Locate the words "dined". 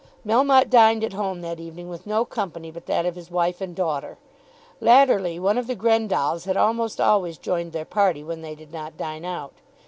0.71-1.03